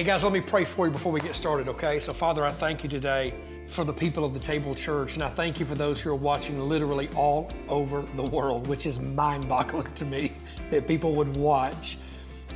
[0.00, 2.00] Hey guys, let me pray for you before we get started, okay?
[2.00, 3.34] So, Father, I thank you today
[3.68, 6.14] for the people of the Table Church, and I thank you for those who are
[6.14, 10.32] watching literally all over the world, which is mind boggling to me
[10.70, 11.98] that people would watch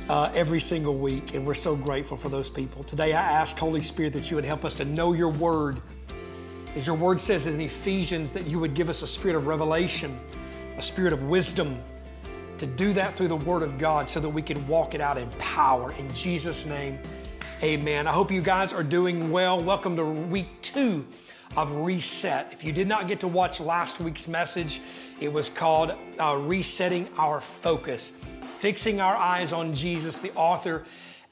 [0.09, 2.81] uh, every single week, and we're so grateful for those people.
[2.83, 5.79] Today, I ask, Holy Spirit, that you would help us to know your word.
[6.75, 10.19] As your word says in Ephesians, that you would give us a spirit of revelation,
[10.79, 11.79] a spirit of wisdom,
[12.57, 15.19] to do that through the word of God so that we can walk it out
[15.19, 15.91] in power.
[15.91, 16.97] In Jesus' name,
[17.63, 18.05] Amen.
[18.05, 19.63] I hope you guys are doing well.
[19.63, 21.07] Welcome to week two
[21.55, 22.51] of Reset.
[22.51, 24.81] If you did not get to watch last week's message,
[25.21, 28.11] it was called uh, Resetting Our Focus,
[28.59, 30.83] fixing our eyes on Jesus, the author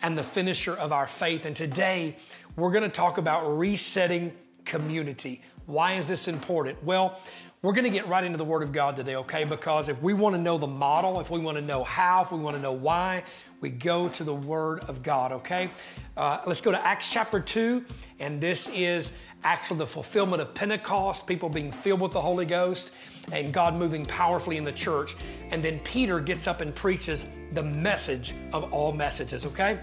[0.02, 1.46] and the finisher of our faith.
[1.46, 2.16] And today
[2.56, 4.32] we're going to talk about resetting
[4.64, 5.42] community.
[5.66, 6.82] Why is this important?
[6.86, 7.20] Well,
[7.64, 9.46] we're going to get right into the Word of God today, okay?
[9.46, 12.30] Because if we want to know the model, if we want to know how, if
[12.30, 13.24] we want to know why,
[13.62, 15.72] we go to the Word of God, okay?
[16.18, 17.86] Uh, let's go to Acts chapter 2,
[18.20, 19.14] and this is
[19.46, 22.94] actually the fulfillment of Pentecost, people being filled with the Holy Ghost,
[23.32, 25.16] and God moving powerfully in the church.
[25.50, 29.80] And then Peter gets up and preaches the message of all messages, okay?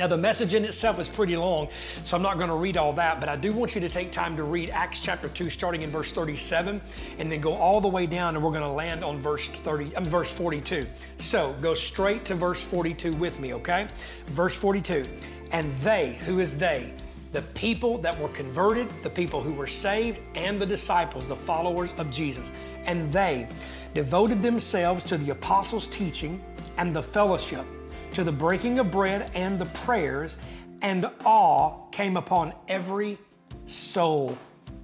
[0.00, 1.68] Now, the message in itself is pretty long,
[2.04, 4.10] so I'm not going to read all that, but I do want you to take
[4.10, 6.80] time to read Acts chapter 2, starting in verse 37,
[7.18, 9.94] and then go all the way down, and we're going to land on verse 30,
[9.96, 10.86] um, verse 42.
[11.18, 13.88] So go straight to verse 42 with me, okay?
[14.28, 15.06] Verse 42.
[15.52, 16.94] And they, who is they?
[17.32, 21.92] The people that were converted, the people who were saved, and the disciples, the followers
[21.98, 22.50] of Jesus.
[22.86, 23.48] And they
[23.92, 26.42] devoted themselves to the apostles' teaching
[26.78, 27.66] and the fellowship
[28.12, 30.36] to the breaking of bread and the prayers,
[30.82, 33.18] and awe came upon every
[33.66, 34.36] soul.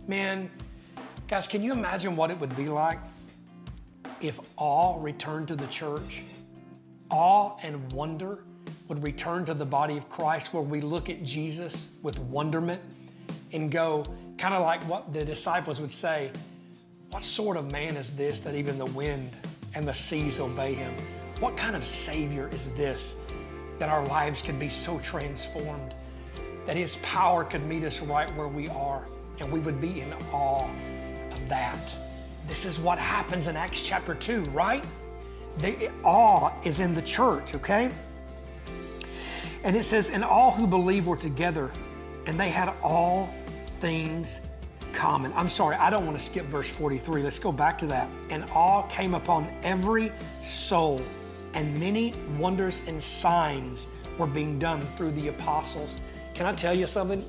[0.07, 0.51] Man,
[1.29, 2.99] guys, can you imagine what it would be like
[4.21, 6.23] if awe returned to the church?
[7.11, 8.41] Awe and wonder
[8.89, 12.81] would return to the body of Christ where we look at Jesus with wonderment
[13.53, 14.05] and go,
[14.39, 16.31] kind of like what the disciples would say,
[17.11, 19.31] What sort of man is this that even the wind
[19.75, 20.95] and the seas obey him?
[21.41, 23.17] What kind of Savior is this
[23.79, 25.95] that our lives could be so transformed
[26.65, 29.07] that His power could meet us right where we are
[29.39, 30.67] and we would be in awe
[31.31, 31.95] of that?
[32.49, 34.83] This is what happens in Acts chapter 2, right?
[35.59, 37.91] The awe is in the church, okay?
[39.63, 41.71] And it says, And all who believe were together,
[42.27, 43.29] and they had all
[43.81, 44.41] things
[44.95, 45.35] common.
[45.35, 47.23] I'm sorry, I don't want to skip verse 43.
[47.23, 48.09] Let's go back to that.
[48.31, 51.03] And awe came upon every soul
[51.56, 53.87] and many wonders and signs
[54.19, 55.97] were being done through the apostles.
[56.34, 57.25] Can I tell you something?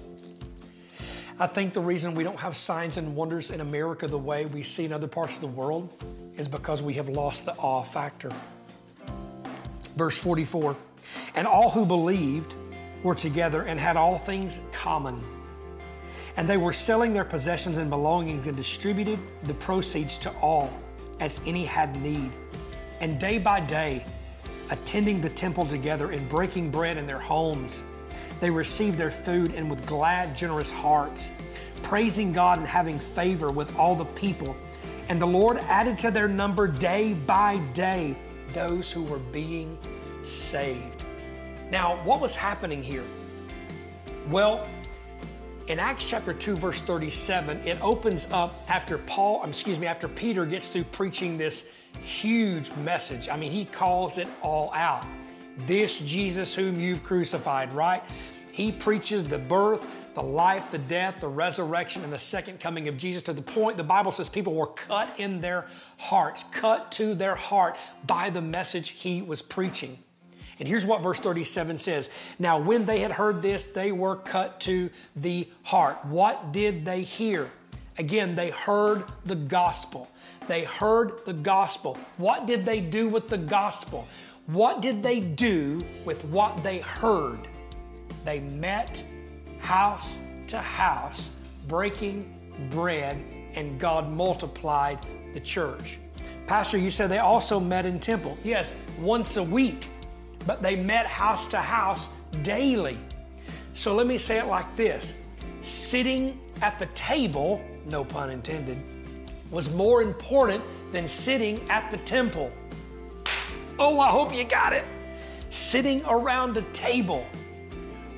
[1.40, 4.64] I think the reason we don't have signs and wonders in America the way we
[4.64, 5.90] see in other parts of the world
[6.36, 8.30] is because we have lost the awe factor.
[9.96, 10.76] Verse 44
[11.36, 12.54] And all who believed
[13.04, 15.24] were together and had all things common.
[16.36, 20.70] And they were selling their possessions and belongings and distributed the proceeds to all
[21.22, 22.32] as any had need.
[23.00, 24.04] And day by day,
[24.70, 27.84] attending the temple together and breaking bread in their homes.
[28.40, 31.30] They received their food and with glad, generous hearts,
[31.84, 34.56] praising God and having favor with all the people.
[35.10, 38.16] And the Lord added to their number day by day
[38.54, 39.78] those who were being
[40.24, 41.04] saved.
[41.72, 43.04] Now, what was happening here?
[44.30, 44.68] Well,
[45.68, 50.46] in Acts chapter 2, verse 37, it opens up after Paul, excuse me, after Peter
[50.46, 53.30] gets through preaching this huge message.
[53.30, 55.06] I mean, he calls it all out.
[55.66, 58.04] This Jesus whom you've crucified, right?
[58.52, 59.86] He preaches the birth,
[60.16, 63.78] the life, the death, the resurrection, and the second coming of Jesus to the point
[63.78, 68.42] the Bible says people were cut in their hearts, cut to their heart by the
[68.42, 70.00] message he was preaching.
[70.60, 72.10] And here's what verse 37 says
[72.40, 76.04] Now, when they had heard this, they were cut to the heart.
[76.06, 77.52] What did they hear?
[77.98, 80.10] Again, they heard the gospel.
[80.48, 81.98] They heard the gospel.
[82.18, 84.08] What did they do with the gospel?
[84.46, 87.48] What did they do with what they heard?
[88.24, 89.04] They met
[89.60, 90.18] house
[90.48, 91.36] to house,
[91.68, 92.34] breaking
[92.70, 93.18] bread,
[93.56, 95.00] and God multiplied
[95.34, 95.98] the church.
[96.46, 98.38] Pastor, you said they also met in temple.
[98.44, 99.90] Yes, once a week,
[100.46, 102.08] but they met house to house
[102.44, 102.98] daily.
[103.74, 105.14] So let me say it like this
[105.62, 108.78] sitting at the table, no pun intended,
[109.52, 112.52] was more important than sitting at the temple.
[113.80, 114.86] Oh, I hope you got it.
[115.50, 117.26] Sitting around the table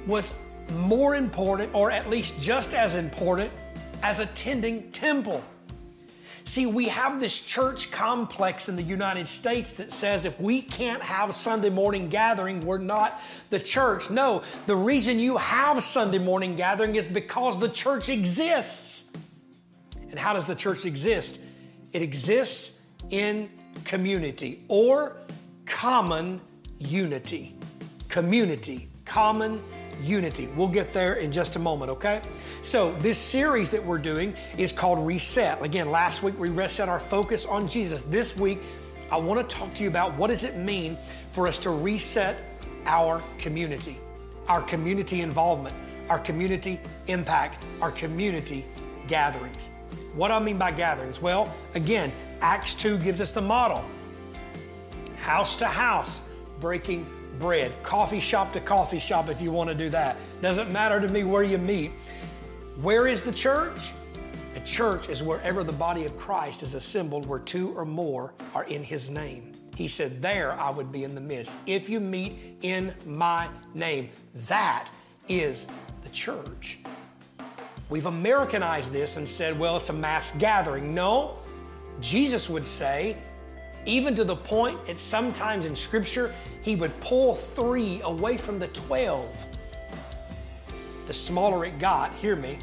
[0.08, 0.34] was
[0.78, 3.52] more important, or at least just as important,
[4.02, 5.44] as attending temple.
[6.46, 11.02] See, we have this church complex in the United States that says if we can't
[11.04, 13.22] have Sunday morning gathering, we're not
[13.52, 14.10] the church.
[14.10, 19.12] No, the reason you have Sunday morning gathering is because the church exists.
[20.10, 21.40] And how does the church exist?
[21.94, 22.80] It exists
[23.10, 23.50] in
[23.86, 25.18] community or
[25.66, 26.42] common
[26.78, 27.56] unity.
[28.08, 29.62] Community, common
[30.04, 30.48] unity.
[30.56, 32.22] We'll get there in just a moment, okay?
[32.62, 35.62] So, this series that we're doing is called Reset.
[35.64, 38.04] Again, last week we reset our focus on Jesus.
[38.04, 38.60] This week,
[39.12, 40.98] I want to talk to you about what does it mean
[41.32, 42.38] for us to reset
[42.86, 43.98] our community,
[44.48, 45.76] our community involvement,
[46.10, 48.66] our community impact, our community
[49.08, 49.70] gatherings.
[50.14, 51.22] What do I mean by gatherings?
[51.22, 53.84] Well, again, Acts 2 gives us the model
[55.18, 56.28] house to house,
[56.60, 57.08] breaking
[57.38, 60.16] bread, coffee shop to coffee shop if you want to do that.
[60.42, 61.92] Doesn't matter to me where you meet.
[62.82, 63.92] Where is the church?
[64.54, 68.64] The church is wherever the body of Christ is assembled, where two or more are
[68.64, 69.54] in his name.
[69.76, 71.58] He said, There I would be in the midst.
[71.66, 74.10] If you meet in my name,
[74.48, 74.90] that
[75.28, 75.68] is
[76.02, 76.80] the church.
[77.90, 80.94] We've Americanized this and said, well, it's a mass gathering.
[80.94, 81.38] No,
[82.00, 83.18] Jesus would say,
[83.86, 88.68] even to the point that sometimes in Scripture, he would pull three away from the
[88.68, 89.46] 12.
[91.08, 92.60] The smaller it got, hear me,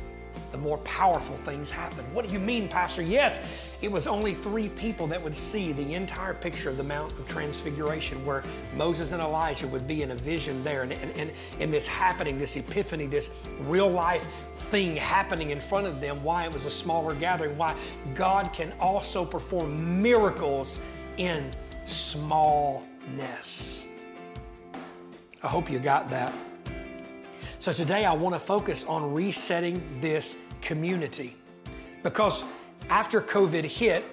[0.52, 2.04] the more powerful things happen.
[2.14, 3.02] What do you mean, Pastor?
[3.02, 3.40] Yes,
[3.82, 7.26] it was only three people that would see the entire picture of the Mount of
[7.26, 8.44] Transfiguration where
[8.76, 12.38] Moses and Elijah would be in a vision there and, and, and, and this happening,
[12.38, 13.30] this epiphany, this
[13.66, 14.24] real life
[14.70, 17.74] thing happening in front of them, why it was a smaller gathering, why
[18.14, 20.78] God can also perform miracles
[21.16, 21.50] in
[21.86, 23.86] smallness.
[25.42, 26.32] I hope you got that.
[27.58, 31.36] So today I want to focus on resetting this community
[32.02, 32.44] because
[32.88, 34.04] after COVID hit,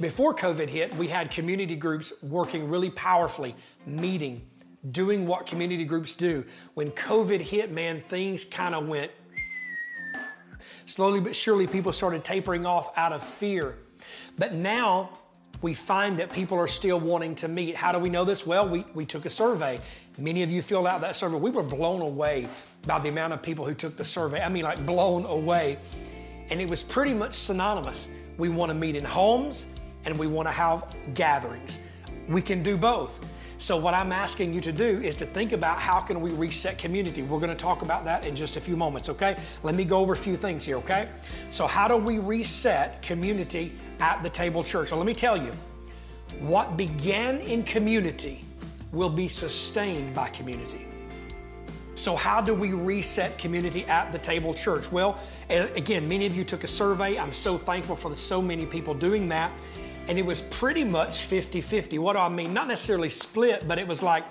[0.00, 3.54] before COVID hit, we had community groups working really powerfully,
[3.86, 4.46] meeting,
[4.90, 6.44] doing what community groups do.
[6.74, 9.10] When COVID hit, man, things kind of went
[10.86, 13.76] slowly but surely people started tapering off out of fear.
[14.38, 15.10] But now
[15.62, 17.76] we find that people are still wanting to meet.
[17.76, 18.46] How do we know this?
[18.46, 19.80] Well, we, we took a survey.
[20.18, 21.36] Many of you filled out that survey.
[21.36, 22.48] We were blown away
[22.86, 24.40] by the amount of people who took the survey.
[24.42, 25.78] I mean, like blown away.
[26.50, 28.08] And it was pretty much synonymous.
[28.38, 29.66] We want to meet in homes
[30.04, 30.84] and we want to have
[31.14, 31.78] gatherings.
[32.28, 33.18] We can do both.
[33.58, 36.78] So what I'm asking you to do is to think about how can we reset
[36.78, 37.22] community.
[37.22, 39.36] We're going to talk about that in just a few moments, okay?
[39.62, 41.08] Let me go over a few things here, okay?
[41.50, 44.88] So how do we reset community at the table church.
[44.88, 45.50] So let me tell you,
[46.40, 48.44] what began in community
[48.92, 50.86] will be sustained by community.
[51.94, 54.92] So, how do we reset community at the table church?
[54.92, 55.18] Well,
[55.48, 57.18] again, many of you took a survey.
[57.18, 59.50] I'm so thankful for so many people doing that.
[60.08, 61.98] And it was pretty much 50 50.
[61.98, 62.54] What do I mean?
[62.54, 64.24] Not necessarily split, but it was like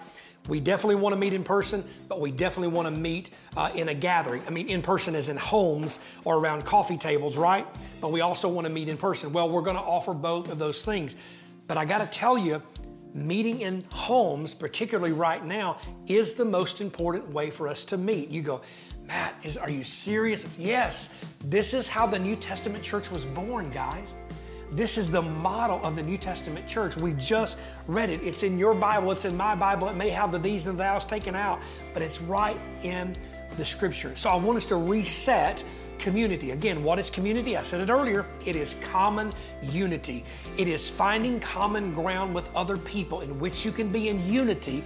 [0.48, 3.89] we definitely want to meet in person, but we definitely want to meet uh, in
[3.89, 4.44] a gathering.
[4.48, 7.68] I mean, in person as in homes or around coffee tables, right?
[8.00, 9.33] But we also want to meet in person.
[9.33, 11.16] Well, we're going to offer both of those things.
[11.68, 12.62] But I got to tell you,
[13.13, 18.30] meeting in homes, particularly right now, is the most important way for us to meet.
[18.30, 18.62] You go,
[19.07, 20.45] Matt, is, are you serious?
[20.60, 21.13] Yes,
[21.44, 24.13] this is how the New Testament church was born, guys.
[24.72, 26.98] This is the model of the New Testament church.
[26.98, 27.58] We just
[27.88, 28.22] read it.
[28.24, 29.88] It's in your Bible, it's in my Bible.
[29.90, 31.60] It may have the these and the thous taken out,
[31.94, 33.16] but it's right in
[33.57, 34.16] the scripture.
[34.16, 35.64] So I want us to reset
[36.00, 36.52] community.
[36.52, 37.56] Again, what is community?
[37.56, 38.26] I said it earlier.
[38.45, 39.31] It is common
[39.62, 40.26] unity.
[40.57, 44.84] It is finding common ground with other people in which you can be in unity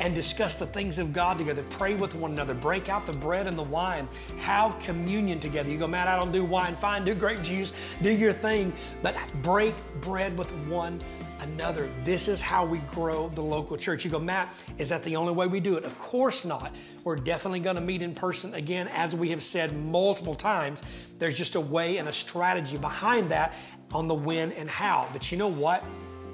[0.00, 1.62] and discuss the things of God together.
[1.70, 2.54] Pray with one another.
[2.54, 4.08] Break out the bread and the wine.
[4.38, 5.70] Have communion together.
[5.70, 6.74] You go, Matt, I don't do wine.
[6.74, 7.72] Fine, do grape juice.
[8.02, 8.72] Do your thing.
[9.02, 11.00] But break bread with one
[11.40, 11.88] another.
[12.04, 14.04] This is how we grow the local church.
[14.04, 15.84] You go, Matt, is that the only way we do it?
[15.84, 16.74] Of course not.
[17.04, 20.82] We're definitely going to meet in person again, as we have said multiple times.
[21.18, 23.54] There's just a way and a strategy behind that
[23.92, 25.08] on the when and how.
[25.12, 25.84] But you know what?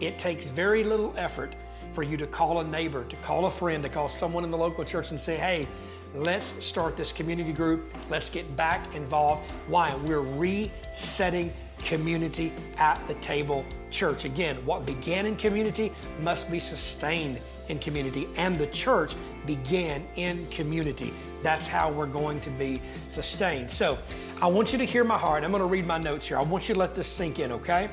[0.00, 1.54] It takes very little effort
[1.92, 4.58] for you to call a neighbor, to call a friend, to call someone in the
[4.58, 5.68] local church and say, hey,
[6.14, 7.92] let's start this community group.
[8.10, 9.50] Let's get back involved.
[9.66, 9.94] Why?
[10.04, 14.24] We're resetting community at the table church.
[14.24, 19.14] Again, what began in community must be sustained in community, and the church
[19.46, 21.12] began in community.
[21.42, 22.80] That's how we're going to be
[23.10, 23.70] sustained.
[23.70, 23.98] So
[24.40, 25.42] I want you to hear my heart.
[25.42, 26.38] I'm going to read my notes here.
[26.38, 27.88] I want you to let this sink in, okay?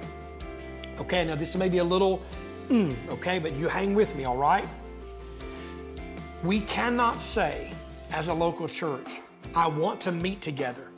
[0.99, 2.21] Okay, now this may be a little
[2.69, 4.67] mm, okay, but you hang with me, all right?
[6.43, 7.71] We cannot say
[8.13, 9.21] as a local church,
[9.55, 10.89] I want to meet together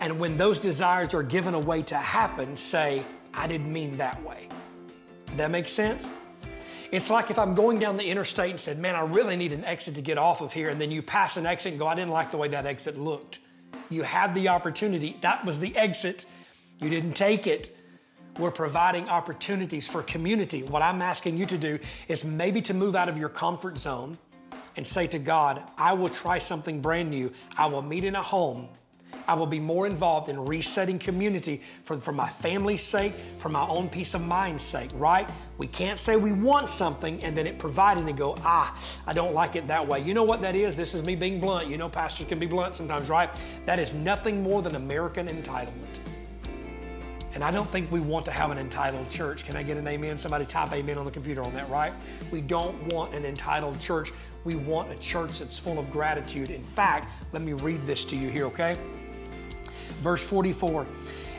[0.00, 4.48] And when those desires are given away to happen, say, I didn't mean that way.
[5.36, 6.08] That makes sense?
[6.92, 9.64] It's like if I'm going down the interstate and said, Man, I really need an
[9.64, 10.68] exit to get off of here.
[10.68, 12.98] And then you pass an exit and go, I didn't like the way that exit
[12.98, 13.40] looked.
[13.90, 15.16] You had the opportunity.
[15.22, 16.26] That was the exit.
[16.78, 17.76] You didn't take it.
[18.38, 20.62] We're providing opportunities for community.
[20.62, 24.18] What I'm asking you to do is maybe to move out of your comfort zone
[24.76, 27.32] and say to God, I will try something brand new.
[27.56, 28.68] I will meet in a home.
[29.26, 33.66] I will be more involved in resetting community for, for my family's sake, for my
[33.66, 35.28] own peace of mind's sake, right?
[35.56, 39.32] We can't say we want something and then it providing and go, ah, I don't
[39.32, 40.00] like it that way.
[40.00, 40.76] You know what that is?
[40.76, 41.68] This is me being blunt.
[41.68, 43.30] You know, pastors can be blunt sometimes, right?
[43.64, 45.85] That is nothing more than American entitlement.
[47.36, 49.44] And I don't think we want to have an entitled church.
[49.44, 50.16] Can I get an amen?
[50.16, 51.92] Somebody type amen on the computer on that, right?
[52.32, 54.10] We don't want an entitled church.
[54.44, 56.50] We want a church that's full of gratitude.
[56.50, 58.78] In fact, let me read this to you here, okay?
[60.00, 60.86] Verse 44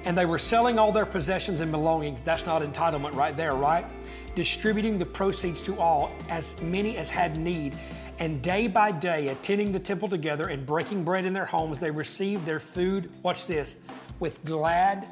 [0.05, 2.21] And they were selling all their possessions and belongings.
[2.21, 3.83] That's not entitlement right there, right?
[4.35, 7.75] Distributing the proceeds to all, as many as had need.
[8.19, 11.89] And day by day, attending the temple together and breaking bread in their homes, they
[11.89, 13.77] received their food, watch this,
[14.19, 15.07] with glad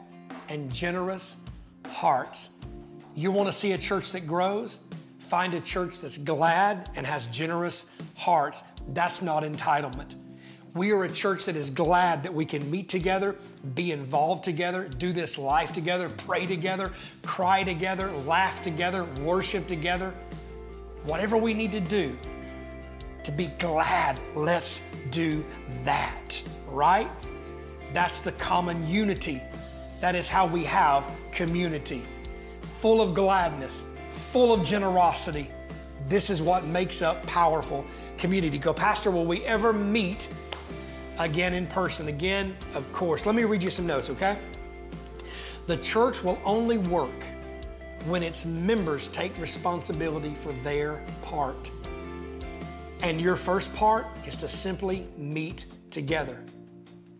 [0.49, 1.37] and generous
[1.89, 2.49] hearts.
[3.13, 4.79] You want to see a church that grows?
[5.19, 8.61] Find a church that's glad and has generous hearts.
[8.89, 10.15] That's not entitlement.
[10.73, 13.35] We are a church that is glad that we can meet together,
[13.75, 16.91] be involved together, do this life together, pray together,
[17.23, 20.13] cry together, laugh together, worship together.
[21.05, 22.17] Whatever we need to do
[23.23, 25.45] to be glad, let's do
[25.85, 27.09] that, right?
[27.93, 29.41] That's the common unity
[30.01, 32.03] that is how we have community.
[32.79, 35.49] Full of gladness, full of generosity.
[36.07, 37.85] This is what makes up powerful
[38.17, 38.57] community.
[38.57, 40.29] Go, Pastor, will we ever meet
[41.17, 42.07] again in person?
[42.07, 43.25] Again, of course.
[43.25, 44.37] Let me read you some notes, okay?
[45.67, 47.23] The church will only work
[48.05, 51.71] when its members take responsibility for their part.
[53.01, 56.43] And your first part is to simply meet together.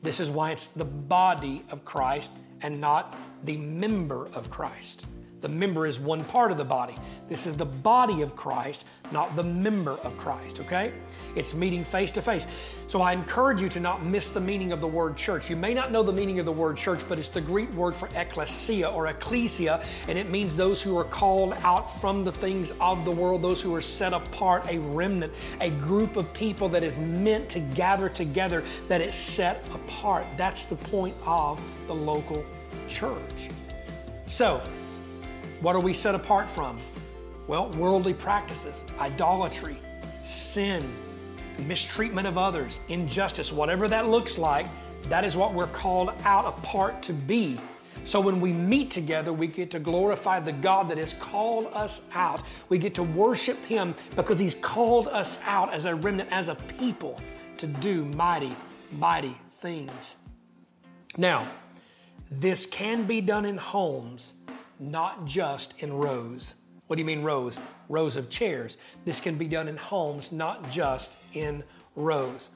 [0.04, 2.32] This is why it's the body of Christ
[2.62, 5.06] and not the member of Christ.
[5.46, 6.96] The member is one part of the body.
[7.30, 10.92] This is the body of Christ, not the member of Christ, okay?
[11.36, 12.48] It's meeting face to face.
[12.88, 15.48] So I encourage you to not miss the meaning of the word church.
[15.48, 17.96] You may not know the meaning of the word church, but it's the Greek word
[17.96, 22.72] for ecclesia or ecclesia, and it means those who are called out from the things
[22.82, 26.82] of the world, those who are set apart, a remnant, a group of people that
[26.82, 30.26] is meant to gather together, that is set apart.
[30.38, 32.44] That's the point of the local
[32.88, 33.52] church.
[34.26, 34.60] So,
[35.66, 36.78] what are we set apart from?
[37.48, 39.76] Well, worldly practices, idolatry,
[40.24, 40.88] sin,
[41.66, 44.68] mistreatment of others, injustice, whatever that looks like,
[45.10, 47.60] that is what we're called out apart to be.
[48.04, 52.08] So when we meet together, we get to glorify the God that has called us
[52.14, 52.44] out.
[52.70, 56.54] We get to worship Him because He's called us out as a remnant, as a
[56.78, 57.20] people,
[57.58, 58.56] to do mighty,
[58.92, 60.16] mighty things.
[61.18, 61.48] Now,
[62.30, 64.36] this can be done in homes,
[64.80, 66.56] not just in rows.
[66.88, 67.60] What do you mean rows?
[67.90, 68.78] Rows of chairs.
[69.06, 71.64] This can be done in homes, not just in
[71.96, 72.50] rows.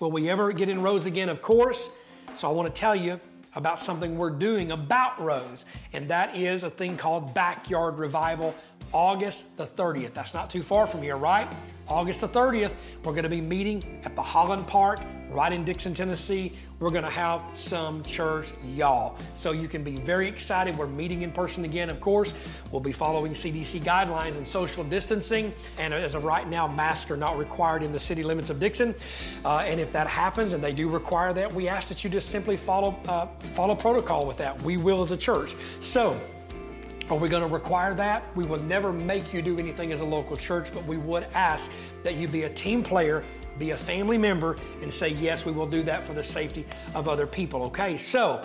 [0.00, 1.28] Will we ever get in rows again?
[1.28, 1.90] Of course.
[2.34, 3.20] So I want to tell you
[3.54, 5.64] about something we're doing about rows,
[5.94, 8.54] and that is a thing called Backyard Revival,
[8.92, 10.14] August the 30th.
[10.14, 11.52] That's not too far from here, right?
[11.88, 12.72] August the 30th,
[13.04, 16.52] we're going to be meeting at the Holland Park right in Dickson, Tennessee.
[16.80, 19.16] We're going to have some church, y'all.
[19.34, 20.76] So you can be very excited.
[20.76, 22.34] We're meeting in person again, of course.
[22.72, 25.52] We'll be following CDC guidelines and social distancing.
[25.78, 28.94] And as of right now, masks are not required in the city limits of Dickson.
[29.44, 32.30] Uh, and if that happens, and they do require that, we ask that you just
[32.30, 34.60] simply follow uh, follow protocol with that.
[34.62, 35.54] We will as a church.
[35.80, 36.18] So
[37.08, 38.24] are we going to require that?
[38.36, 41.70] We will never make you do anything as a local church, but we would ask
[42.02, 43.22] that you be a team player,
[43.58, 47.08] be a family member, and say, yes, we will do that for the safety of
[47.08, 47.62] other people.
[47.64, 48.44] Okay, so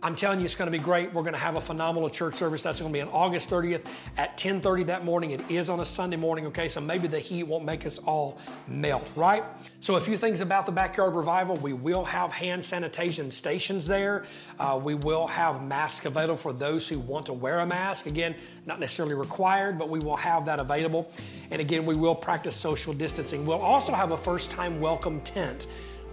[0.00, 1.12] I'm telling you, it's going to be great.
[1.12, 2.62] We're going to have a phenomenal church service.
[2.62, 3.84] That's going to be on August 30th
[4.16, 5.32] at 10:30 that morning.
[5.32, 6.68] It is on a Sunday morning, okay?
[6.68, 8.38] So maybe the heat won't make us all
[8.68, 9.42] melt, right?
[9.80, 14.24] So a few things about the backyard revival: we will have hand sanitation stations there.
[14.60, 18.06] Uh, we will have masks available for those who want to wear a mask.
[18.06, 18.36] Again,
[18.66, 21.10] not necessarily required, but we will have that available.
[21.50, 23.44] And again, we will practice social distancing.
[23.44, 25.66] We'll also have a first-time welcome tent.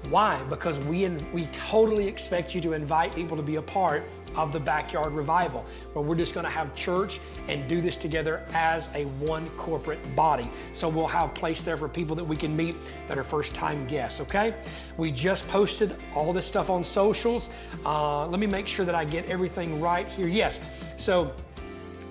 [0.10, 0.42] Why?
[0.50, 4.04] Because we, we totally expect you to invite people to be a part
[4.36, 8.44] of the Backyard Revival, where we're just going to have church and do this together
[8.54, 10.50] as a one corporate body.
[10.74, 12.76] So we'll have place there for people that we can meet
[13.08, 14.54] that are first time guests, okay?
[14.98, 17.50] We just posted all this stuff on socials.
[17.86, 20.28] Uh, let me make sure that I get everything right here.
[20.28, 20.60] Yes,
[20.98, 21.34] so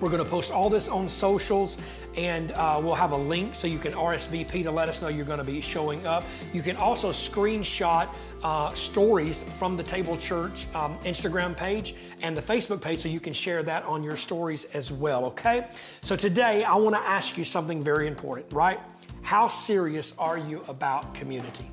[0.01, 1.77] we're going to post all this on socials
[2.17, 5.25] and uh, we'll have a link so you can RSVP to let us know you're
[5.25, 6.23] going to be showing up.
[6.53, 8.07] You can also screenshot
[8.43, 13.19] uh, stories from the Table Church um, Instagram page and the Facebook page so you
[13.19, 15.67] can share that on your stories as well, okay?
[16.01, 18.79] So today I want to ask you something very important, right?
[19.21, 21.69] How serious are you about community?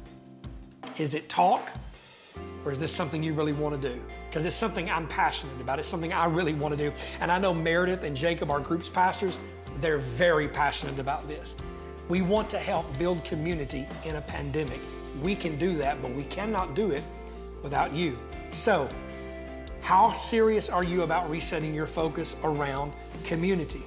[0.99, 1.71] Is it talk
[2.65, 4.01] or is this something you really want to do?
[4.29, 5.79] Because it's something I'm passionate about.
[5.79, 6.97] It's something I really want to do.
[7.21, 9.39] And I know Meredith and Jacob, our group's pastors,
[9.81, 11.57] they're very passionate about this.
[12.09, 14.81] We want to help build community in a pandemic.
[15.23, 17.03] We can do that, but we cannot do it
[17.63, 18.19] without you.
[18.51, 18.89] So,
[19.81, 22.93] how serious are you about resetting your focus around
[23.25, 23.83] community?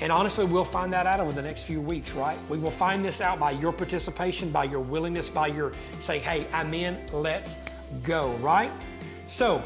[0.00, 2.36] And honestly, we'll find that out over the next few weeks, right?
[2.48, 6.46] We will find this out by your participation, by your willingness, by your saying, hey,
[6.52, 7.56] I'm in, let's
[8.02, 8.72] go, right?
[9.28, 9.62] So,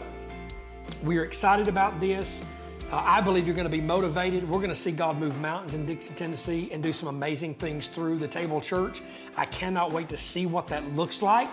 [1.03, 2.45] we're excited about this.
[2.89, 4.49] Uh, I believe you're going to be motivated.
[4.49, 7.89] We're going to see God move mountains in Dickson, Tennessee, and do some amazing things
[7.89, 9.03] through the Table Church.
[9.37, 11.53] I cannot wait to see what that looks like,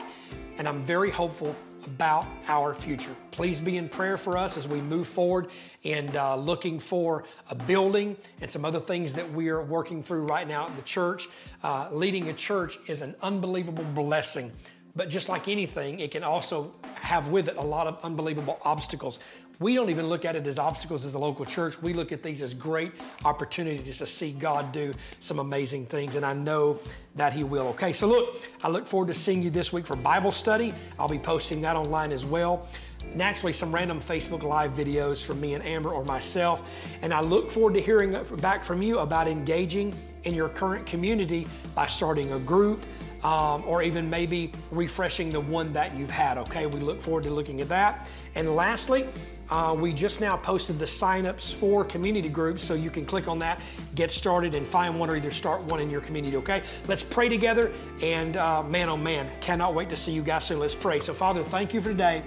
[0.60, 1.56] and I'm very hopeful
[1.88, 3.16] about our future.
[3.32, 5.48] Please be in prayer for us as we move forward
[5.84, 10.26] and uh, looking for a building and some other things that we are working through
[10.26, 11.28] right now at the church.
[11.64, 14.52] Uh, leading a church is an unbelievable blessing.
[14.96, 19.18] But just like anything, it can also have with it a lot of unbelievable obstacles.
[19.60, 21.82] We don't even look at it as obstacles as a local church.
[21.82, 22.92] We look at these as great
[23.24, 26.80] opportunities to see God do some amazing things, and I know
[27.16, 27.68] that He will.
[27.68, 30.74] Okay, so look, I look forward to seeing you this week for Bible study.
[30.98, 32.68] I'll be posting that online as well.
[33.16, 36.70] Naturally, some random Facebook Live videos from me and Amber or myself.
[37.02, 39.94] And I look forward to hearing back from you about engaging
[40.24, 42.84] in your current community by starting a group,
[43.24, 46.38] um, or even maybe refreshing the one that you've had.
[46.38, 48.08] Okay, we look forward to looking at that.
[48.36, 49.08] And lastly,
[49.50, 53.40] uh, we just now posted the signups for community groups, so you can click on
[53.40, 53.60] that,
[53.94, 56.64] get started, and find one or either start one in your community, okay?
[56.88, 60.60] Let's pray together, and uh, man, oh man, cannot wait to see you guys soon.
[60.60, 61.00] Let's pray.
[61.00, 62.24] So, Father, thank you for today.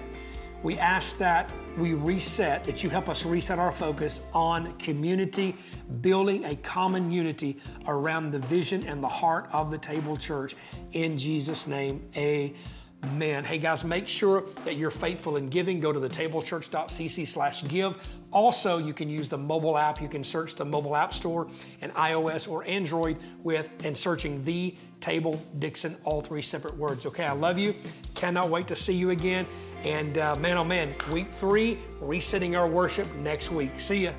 [0.62, 5.56] We ask that we reset, that you help us reset our focus on community,
[6.00, 10.56] building a common unity around the vision and the heart of the Table Church.
[10.92, 13.44] In Jesus' name, amen.
[13.44, 15.78] Hey guys, make sure that you're faithful in giving.
[15.80, 18.02] Go to the tablechurch.cc slash give.
[18.32, 20.00] Also, you can use the mobile app.
[20.00, 21.46] You can search the mobile app store
[21.82, 27.04] and iOS or Android with and searching the Table Dickson, all three separate words.
[27.04, 27.74] Okay, I love you.
[28.14, 29.46] Cannot wait to see you again.
[29.84, 33.78] And uh, man, oh man, week three, resetting our worship next week.
[33.78, 34.12] See ya.